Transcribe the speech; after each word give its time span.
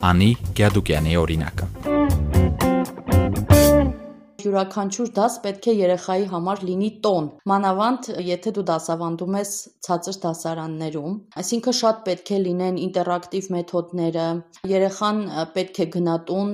Անի 0.00 0.28
Գյադուկյանի 0.56 1.16
օրինակը 1.20 1.89
յուրաքանչյուր 4.46 5.10
դաս 5.16 5.36
պետք 5.44 5.68
է 5.70 5.74
երեխայի 5.80 6.26
համար 6.30 6.62
լինի 6.68 6.90
տոն։ 7.04 7.28
Մանավանդ, 7.50 8.08
եթե 8.30 8.52
դու 8.56 8.64
դասավանդում 8.70 9.36
ես 9.40 9.52
ցածր 9.86 10.18
դասարաններում, 10.24 11.14
այսինքն 11.40 11.76
շատ 11.80 12.00
պետք 12.06 12.30
է 12.30 12.38
լինեն 12.44 12.80
ինտերակտիվ 12.84 13.48
մեթոդները, 13.54 14.26
երեխան 14.70 15.20
պետք 15.56 15.80
է 15.80 15.86
գնա 15.94 16.16
տուն 16.30 16.50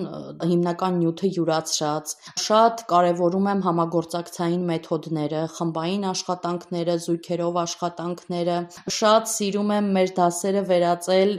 հիմնական 0.46 0.99
նյութը 1.03 1.30
յուրացրած։ 1.36 2.14
Շատ 2.46 2.85
կարևորում 2.93 3.49
եմ 3.53 3.62
համագործակցային 3.67 4.64
մեթոդները, 4.71 5.43
խմբային 5.57 6.07
աշխատանքները, 6.12 6.96
զույգերով 7.07 7.59
աշխատանքները։ 7.66 8.59
Շատ 8.96 9.30
սիրում 9.32 9.73
եմ 9.77 9.91
մեր 9.96 10.12
դասերը 10.16 10.62
վերածել 10.71 11.32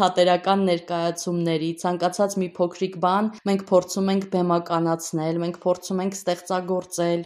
թատերական 0.00 0.64
ներկայացումների։ 0.70 1.70
Ցանկացած 1.82 2.38
մի 2.42 2.48
փոքրիկ 2.56 2.98
բան 3.06 3.30
մենք 3.50 3.66
փորձում 3.70 4.10
ենք 4.16 4.28
բեմականացնել, 4.36 5.40
մենք 5.46 5.56
փորձում 5.62 5.75
փորձում 5.76 5.98
ենք 6.02 6.14
ստեղծագործել 6.16 7.22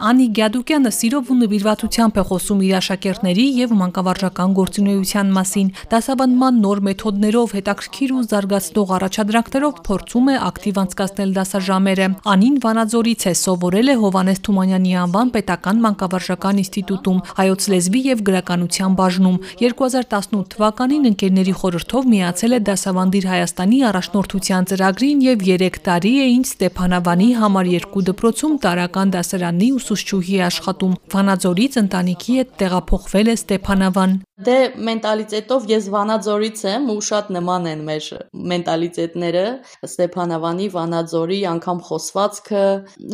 Անի 0.00 0.24
Գյադուկյանը 0.32 0.90
սիրով 0.96 1.30
ու 1.30 1.34
նվիրվածությամբ 1.36 2.16
է 2.16 2.22
խոսում 2.24 2.60
իր 2.64 2.76
աշակերտների 2.78 3.42
եւ 3.58 3.72
մանկավարժական 3.76 4.54
գործունեության 4.56 5.32
մասին։ 5.36 5.66
Դասավանդման 5.92 6.60
նոր 6.64 6.78
մեթոդներով 6.86 7.52
հետաքրքիր 7.58 8.14
ու 8.16 8.22
զարգացնող 8.32 8.94
առաջադրանքներով 8.96 9.82
փորձում 9.86 10.30
է 10.32 10.36
ակտիվ 10.48 10.80
անցկացնել 10.82 11.34
դասաժամերը։ 11.36 12.08
Անին 12.32 12.56
Վանաձորից 12.64 13.26
է 13.28 13.34
սովորել 13.42 13.92
է 13.92 13.96
Հովանես 14.00 14.42
Թումանյանի 14.48 14.96
անվան 15.02 15.32
պետական 15.36 15.84
մանկավարժական 15.84 16.62
ինստիտուտում 16.64 17.22
հայոց 17.36 17.68
լեզվի 17.76 18.02
եւ 18.08 18.24
գրականության 18.32 18.96
բաժնում։ 18.96 19.38
2018 19.60 20.48
թվականին 20.56 21.08
ընկերների 21.12 21.54
խորհրդով 21.60 22.10
միացել 22.16 22.56
է 22.56 22.60
դասավանդիր 22.72 23.28
Հայաստանի 23.32 23.78
առաջնորդության 23.92 24.68
ծրագրին 24.72 25.22
եւ 25.28 25.46
3 25.52 25.80
տարի 25.92 26.14
է 26.16 26.26
ինչ 26.32 26.46
Ստեփանավանի 26.52 27.30
համար 27.42 27.72
2 27.92 28.06
դպրոցում 28.08 28.58
տարական 28.66 29.12
դասարանի 29.12 29.68
ուսուցչուհի 29.82 30.36
աշխատում։ 30.46 30.92
Վանաձորից 31.12 31.78
ընտանիքի 31.82 32.36
հետ 32.38 32.52
տեղափոխվել 32.62 33.32
է 33.32 33.36
Ստեփանավան։ 33.42 34.14
Դե 34.42 34.56
մենտալիտետով 34.88 35.66
ես 35.70 35.84
Վանաձորից 35.92 36.60
եմ 36.72 36.86
ու 36.92 37.00
շատ 37.06 37.28
նման 37.36 37.66
են 37.72 37.82
մեր 37.86 38.06
մենտալիտետները 38.52 39.44
Ստեփանավանի, 39.86 40.66
Վանաձորի, 40.72 41.38
անգամ 41.52 41.82
խոսվածքը 41.88 42.64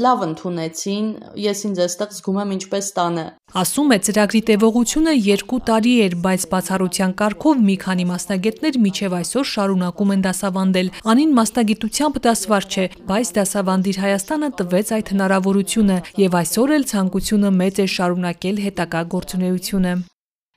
լավ 0.05 0.25
ընդունեցին։ 0.29 1.07
Ես 1.45 1.63
ինձ 1.69 1.83
այստեղ 1.85 2.15
զգում 2.19 2.41
եմ 2.45 2.55
ինչպես 2.57 2.91
տանը։ 2.99 3.27
Ասում 3.59 3.93
է 3.97 3.99
ծրագրի 4.09 4.43
տևողությունը 4.49 5.15
2 5.27 5.61
տարի 5.69 5.95
էր, 6.07 6.17
բայց 6.25 6.43
բացառության 6.53 7.15
կարգով 7.21 7.63
մի 7.69 7.77
քանի 7.85 8.05
մասնագետներ 8.09 8.79
միջև 8.89 9.17
այսօր 9.19 9.49
շարունակում 9.53 10.13
են 10.17 10.25
դասավանդել։ 10.29 10.93
Անին 11.13 11.33
մասնագիտությամբ 11.39 12.21
դասվար 12.29 12.69
չէ, 12.69 12.85
բայց 13.09 13.33
դասավանդիր 13.39 14.03
Հայաստանը 14.05 14.53
տվեց 14.61 14.93
այդ 14.99 15.13
հնարավորությունը 15.17 15.99
եւ 16.29 16.39
այսօր 16.43 16.77
էլ 16.79 16.87
ցանկությունը 16.93 17.57
մեծ 17.63 17.83
է 17.85 17.91
շարունակել 17.99 18.63
հետագա 18.69 19.03
գործունեությունը։ 19.17 19.97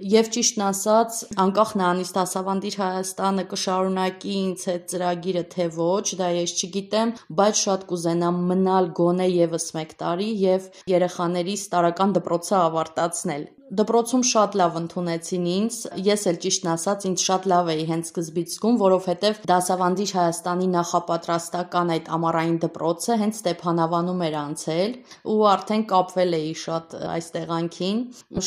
Եվ 0.02 0.30
ճիշտն 0.33 0.61
ասած, 0.66 1.17
անկախ 1.44 1.71
նրանից 1.77 2.11
դասավանդիր 2.16 2.77
Հայաստանը 2.80 3.44
կշարունակի 3.52 4.31
ինձ 4.38 4.63
հետ 4.71 4.88
ծրագիրը 4.94 5.44
թե 5.53 5.67
ոչ, 5.75 6.05
դա 6.23 6.30
ես 6.39 6.55
չգիտեմ, 6.57 7.13
բայց 7.41 7.61
շատ 7.67 7.88
կուզենամ 7.94 8.41
մնալ 8.49 8.91
գոնե 8.97 9.29
եւս 9.29 9.69
1 9.77 9.95
տարի 10.02 10.33
եւ 10.47 10.69
երեխաներիս 10.97 11.69
տարական 11.77 12.17
դպրոցը 12.17 12.57
ավարտացնել 12.66 13.49
դպրոցում 13.72 14.23
շատ 14.27 14.55
լավ 14.59 14.77
ընդունեցին 14.81 15.45
ինձ։ 15.52 15.75
Ես 16.03 16.25
էլ 16.27 16.38
ճիշտն 16.44 16.69
ասած 16.72 17.05
ինձ 17.08 17.22
շատ 17.23 17.45
լավ 17.52 17.69
էի 17.72 17.83
հենց 17.91 18.09
սկզբից 18.11 18.55
զգում, 18.55 18.80
որովհետև 18.81 19.38
դասավանդիչ 19.52 20.09
Հայաստանի 20.11 20.67
նախապատրաստական 20.75 21.94
այդ 21.95 22.09
ամառային 22.17 22.58
դպրոցը 22.66 23.17
հենց 23.22 23.39
Ստեփանավանում 23.41 24.23
էր 24.28 24.36
անցել 24.41 24.91
ու 25.31 25.38
արդեն 25.51 25.85
կապվել 25.91 26.35
էի 26.41 26.51
շատ 26.62 26.96
այս 27.16 27.31
տեղանքին։ 27.35 28.01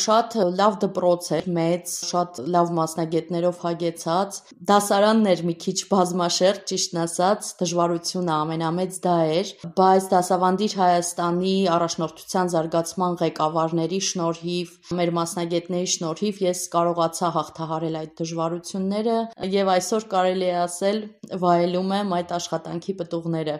Շատ 0.05 0.37
լավ 0.61 0.77
դպրոց 0.85 1.31
էր, 1.39 1.49
մեծ, 1.57 1.95
շատ 2.05 2.41
լավ 2.55 2.71
մասնագետներով 2.77 3.59
հագեցած։ 3.65 4.39
Դասարանն 4.69 5.31
էր 5.33 5.43
մի 5.49 5.55
քիչ 5.65 5.77
բազմաշերտ, 5.89 6.63
ճիշտն 6.69 7.01
ասած, 7.05 7.49
դժվարությունը 7.65 8.33
ամենամեծ 8.35 9.01
դա 9.05 9.17
էր, 9.39 9.51
բայց 9.79 10.09
դասավանդիչ 10.13 10.71
Հայաստանի 10.75 11.55
առաջնորդության 11.75 12.51
զարգացման 12.55 13.19
ղեկավարների 13.25 13.99
շնորհիվ 14.05 14.73
մեր 14.99 15.14
մասնագետների 15.17 15.89
շնորհիվ 15.95 16.43
ես 16.45 16.61
կարողացա 16.75 17.31
հաղթահարել 17.37 17.97
այդ 18.01 18.13
դժվարությունները 18.21 19.17
եւ 19.55 19.73
այսօր 19.77 20.07
կարելի 20.15 20.51
է 20.51 20.59
ասել 20.65 21.01
վայելում 21.45 21.97
եմ 22.01 22.15
այդ 22.19 22.37
աշխատանքի 22.41 22.97
պտուղները։ 23.01 23.59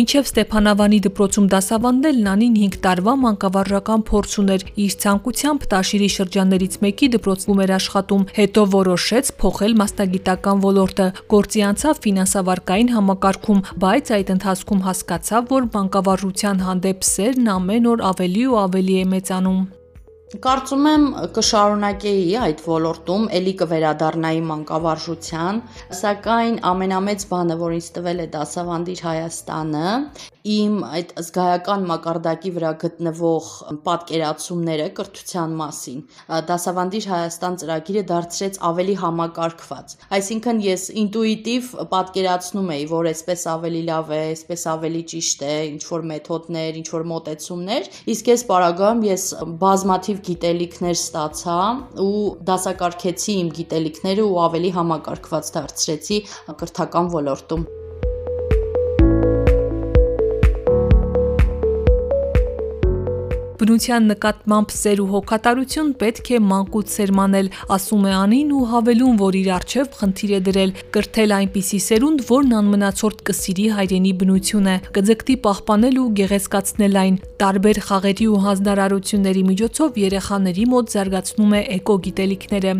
Մինչև 0.00 0.28
Ստեփանավանի 0.30 0.98
դպրոցում 1.04 1.46
դասավանդել 1.52 2.20
Նանին 2.24 2.54
5 2.58 2.76
տարվա 2.84 3.12
մանկավարժական 3.20 4.04
փորձ 4.08 4.36
ուներ։ 4.40 4.62
Իր 4.84 4.94
ցանկությամբ 5.02 5.66
Տաշիրի 5.74 6.06
շրջաններից 6.14 6.78
մեկի 6.84 7.08
դպրոցում 7.14 7.60
էր 7.64 7.72
աշխատում, 7.76 8.22
հետո 8.38 8.64
որոշեց 8.76 9.32
փոխել 9.42 9.74
մասնագիտական 9.80 10.62
ոլորտը։ 10.64 11.08
Գործի 11.34 11.64
անցավ 11.68 12.00
ֆինանսավարկային 12.06 12.94
համակարգում, 12.96 13.60
բայց 13.84 14.14
այդ 14.16 14.32
ընթացքում 14.36 14.80
հասկացավ, 14.88 15.52
որ 15.52 15.68
մանկավարժության 15.76 16.64
հանդեպ 16.70 17.04
սերն 17.10 17.52
ամեն 17.58 17.92
օր 17.92 18.06
ավելի 18.14 18.46
ու 18.48 18.58
ավելի 18.64 18.96
է 19.02 19.04
մեծանում։ 19.12 19.60
Կարծում 20.30 20.84
եմ 20.86 21.04
կշարունակեի 21.34 22.26
այդ 22.38 22.60
ոլորտում, 22.62 23.24
ելի 23.34 23.54
կվերադառնայի 23.62 24.42
մանկավարժության, 24.46 25.56
սակայն 26.00 26.60
ամենամեծ 26.70 27.24
բանը, 27.32 27.56
որ 27.58 27.74
ինձ 27.80 27.88
տվել 27.96 28.22
է 28.22 28.26
դասավանդիր 28.36 29.02
Հայաստանը, 29.10 29.96
իմ 30.50 30.76
այդ 30.86 31.10
զգայական 31.20 31.82
մակարդակի 31.90 32.50
վրա 32.54 32.70
գտնվող 32.80 33.48
պատկերացումները 33.84 34.86
կրթության 34.96 35.56
մասին։ 35.58 35.98
Դասավանդիր 36.50 37.08
Հայաստան 37.10 37.58
ծրագիրը 37.60 38.04
դարձրեց 38.10 38.60
ավելի 38.70 38.94
համակարգված։ 39.02 39.96
Այսինքն 40.16 40.62
ես 40.64 40.86
ինտուիտիվ 41.02 41.74
պատկերացնում 41.90 42.72
էի, 42.76 42.86
որ 42.94 43.10
այսպես 43.10 43.44
ավելի 43.50 43.82
լավ 43.90 44.14
է, 44.14 44.22
այսպես 44.30 44.64
ավելի 44.70 45.02
ճիշտ 45.10 45.44
է, 45.50 45.52
ինչ 45.74 45.82
որ 45.90 46.08
մեթոդներ, 46.14 46.80
ինչ 46.80 46.88
որ 46.94 47.06
մոտեցումներ, 47.10 47.92
իսկ 48.14 48.32
այս 48.36 48.46
պարագայում 48.50 49.04
ես 49.10 49.28
բազմաթիվ 49.60 50.19
գիտելիքներ 50.28 50.96
ստացա 50.98 51.58
ու 52.04 52.22
դասակարգեցի 52.50 53.36
իմ 53.42 53.52
գիտելիքները 53.58 54.24
ու 54.30 54.40
ավելի 54.46 54.72
համակարգված 54.78 55.52
դարձրեցի 55.58 56.24
կրթական 56.62 57.14
ոլորտում։ 57.18 57.68
Բնության 63.60 64.06
նկատմամբ 64.08 64.70
սեր 64.72 65.00
ու 65.02 65.06
հոգատարություն 65.10 65.88
պետք 66.00 66.28
է 66.32 66.38
մանկուց 66.50 66.92
սերմանել, 66.96 67.48
ասում 67.76 68.04
է 68.08 68.12
Անին 68.16 68.52
ու 68.56 68.60
հավելում, 68.70 69.18
որ 69.20 69.36
իր 69.40 69.50
արչև 69.56 69.90
խնդիր 69.98 70.30
է 70.32 70.38
դրել 70.46 70.72
կրթել 70.96 71.34
այնպիսի 71.36 71.80
սերունդ, 71.86 72.22
որն 72.30 72.54
անմնացորդ 72.60 73.20
կսիրի 73.28 73.66
հայրենի 73.76 74.12
բնությունը, 74.22 74.76
կձգտի 74.96 75.36
պահպանել 75.44 76.00
ու 76.00 76.06
գեղեցկացնել 76.20 76.96
այն։ 77.04 77.20
Տարբեր 77.44 77.82
խաղերի 77.90 78.30
ու 78.30 78.40
հանձնարարությունների 78.48 79.44
միջոցով 79.50 80.00
երեխաների 80.08 80.66
մոտ 80.72 80.96
զարգացնում 80.96 81.54
է 81.60 81.62
էկոգիտելիքները 81.76 82.74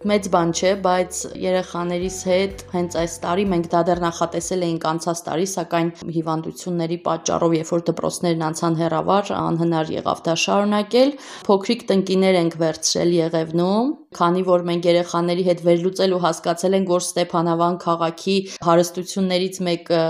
մեծ 0.00 0.26
բան 0.32 0.52
չէ, 0.56 0.70
բայց 0.80 1.18
երեխաներիս 1.36 2.14
հետ 2.30 2.62
հենց 2.72 2.94
այս 3.02 3.16
տարի 3.24 3.42
մենք 3.50 3.66
դա 3.74 3.82
դեռ 3.88 4.00
նախատեսել 4.06 4.64
էինք 4.68 4.86
անցած 4.90 5.20
տարի, 5.26 5.48
սակայն 5.52 5.90
հիվանդությունների 6.16 6.98
պատճառով, 7.04 7.56
երբ 7.60 7.72
որ 7.76 7.84
դպրոցներն 7.90 8.46
անցան 8.48 8.78
հեռավար, 8.80 9.32
անհնար 9.40 9.92
եղավ 10.00 10.22
դա 10.30 10.36
շարունակել։ 10.44 11.16
Փոքրիկ 11.50 11.84
տնկիներ 11.92 12.40
ենք 12.40 12.56
վերցրել 12.64 13.12
Եղևնում, 13.20 13.92
քանի 14.10 14.40
որ 14.42 14.64
մենք 14.66 14.86
երեխաների 14.88 15.42
հետ 15.46 15.60
վերլուծել 15.66 16.14
ու 16.16 16.20
հասկացել 16.24 16.76
ենք, 16.76 16.88
որ 16.90 17.02
Ստեփանավան 17.04 17.76
քաղաքի 17.84 18.34
հարստություններից 18.66 19.58
մեկը 19.66 20.00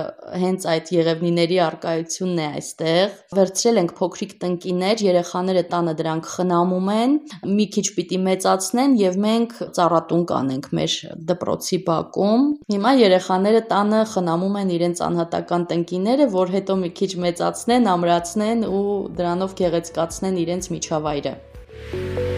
հենց 0.41 0.65
այդ 0.73 0.93
Եղևնիների 0.95 1.59
արկայությունն 1.67 2.41
է 2.41 2.47
այստեղ։ 2.61 3.19
Վերցրել 3.37 3.81
ենք 3.83 3.93
փոքրիկ 4.01 4.33
տնկիներ, 4.45 5.05
երեխաները 5.05 5.65
տանը 5.75 5.95
դրանք 6.01 6.31
խնամում 6.33 6.89
են, 6.97 7.19
մի 7.61 7.67
քիչ 7.77 7.87
պիտի 8.01 8.21
մեծացնեն 8.31 8.97
եւ 9.05 9.21
մենք 9.27 9.55
ծառատուն 9.77 10.25
կանենք 10.33 10.71
մեր 10.81 10.97
դպրոցի 11.29 11.81
բակում։ 11.91 12.49
Հիմա 12.73 12.95
երեխաները 13.05 13.63
տանը 13.75 14.01
խնամում 14.17 14.59
են 14.65 14.75
իրենց 14.81 15.05
անհատական 15.11 15.69
տնկիները, 15.75 16.31
որ 16.41 16.57
հետո 16.57 16.81
մի 16.87 16.93
քիչ 17.03 17.13
մեծացնեն, 17.29 17.93
ամրացնեն 17.99 18.67
ու 18.71 18.83
դրանով 19.21 19.57
գեղեցկացնեն 19.61 20.43
իրենց 20.47 20.75
միջավայրը։ 20.79 22.30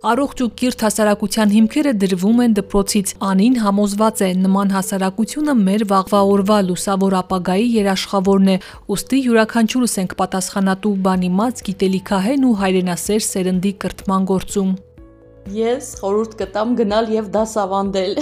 Առողջ 0.00 0.38
ու 0.40 0.46
կիրթ 0.56 0.82
հասարակության 0.86 1.50
հիմքերը 1.52 1.90
դրվում 2.00 2.38
են 2.40 2.54
դպրոցից։ 2.56 3.10
Անին 3.30 3.58
համոզված 3.60 4.22
է, 4.24 4.30
նման 4.46 4.72
հասարակությունը 4.72 5.54
մեր 5.60 5.84
վաղվա 5.92 6.22
օրվա 6.30 6.58
լուսավոր 6.70 7.18
ապագայի 7.20 7.68
երաշխավորն 7.76 8.48
է, 8.48 8.56
ուստի 8.96 9.22
յուրաքանչյուրս 9.28 10.00
ենք 10.00 10.18
պատասխանատու 10.24 10.98
բանիմաց 11.04 11.64
գիտելիքահեն 11.68 12.46
ու 12.48 12.58
հայրենասեր 12.64 13.26
սերնդի 13.28 13.74
կրթման 13.84 14.30
գործում։ 14.32 14.72
Ես 15.48 15.86
խորհուրդ 16.00 16.34
կտամ 16.36 16.72
գնալ 16.78 17.06
եւ 17.14 17.28
դասավանդել։ 17.34 18.18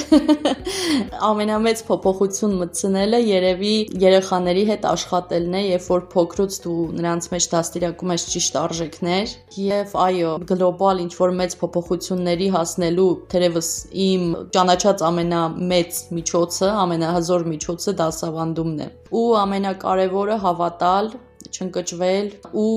Ամենամեծ 1.28 1.82
փոփոխություն 1.88 2.54
մտցնելը 2.60 3.20
երևի 3.26 3.72
երեխաների 4.04 4.64
հետ 4.68 4.86
աշխատելն 4.92 5.56
է, 5.58 5.62
երբ 5.74 5.88
որ 5.92 6.04
փոքրուց 6.14 6.58
դու 6.64 6.76
նրանց 6.98 7.28
մեջ 7.34 7.48
դաստիարակում 7.54 8.14
ես 8.14 8.26
ճիշտ 8.32 8.58
արժեքներ 8.62 9.34
եւ 9.66 9.94
այո, 10.06 10.32
գլոբալ 10.52 11.02
ինչ 11.04 11.12
որ 11.18 11.36
մեծ 11.42 11.56
փոփոխությունների 11.62 12.50
հասնելու 12.54 13.10
թերևս 13.34 13.70
իմ 14.08 14.26
ճանաչած 14.54 15.06
ամենամեծ 15.10 16.02
միջոցը, 16.18 16.68
ամենահզոր 16.86 17.48
միջոցը 17.54 17.96
դասավանդումն 18.02 18.84
է։ 18.86 18.90
Ու 19.18 19.28
ամենակարևորը 19.42 20.38
հավատալ 20.46 21.16
չընկճվել 21.56 22.30
ու 22.62 22.74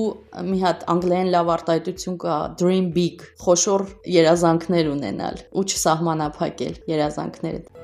մի 0.48 0.58
հատ 0.64 0.86
անգլերեն 0.94 1.30
լավ 1.36 1.52
արտահայտություն 1.56 2.18
կա 2.24 2.38
dream 2.62 2.90
big 2.96 3.26
խոշոր 3.44 3.86
երազանքներ 4.16 4.90
ունենալ 4.96 5.46
ու 5.52 5.66
չսահմանափակել 5.68 6.82
երազանքները 6.96 7.81